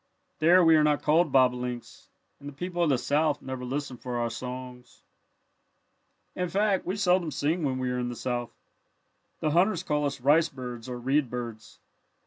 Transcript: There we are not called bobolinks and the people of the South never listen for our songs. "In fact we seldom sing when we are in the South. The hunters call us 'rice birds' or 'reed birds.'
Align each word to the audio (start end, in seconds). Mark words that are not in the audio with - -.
There 0.39 0.65
we 0.65 0.75
are 0.75 0.83
not 0.83 1.03
called 1.03 1.31
bobolinks 1.31 2.09
and 2.39 2.49
the 2.49 2.53
people 2.53 2.81
of 2.81 2.89
the 2.89 2.97
South 2.97 3.39
never 3.39 3.63
listen 3.63 3.97
for 3.97 4.17
our 4.17 4.31
songs. 4.31 5.03
"In 6.35 6.49
fact 6.49 6.87
we 6.87 6.95
seldom 6.95 7.29
sing 7.29 7.61
when 7.63 7.77
we 7.77 7.91
are 7.91 7.99
in 7.99 8.09
the 8.09 8.15
South. 8.15 8.49
The 9.41 9.51
hunters 9.51 9.83
call 9.83 10.07
us 10.07 10.19
'rice 10.19 10.49
birds' 10.49 10.89
or 10.89 10.97
'reed 10.97 11.29
birds.' 11.29 11.77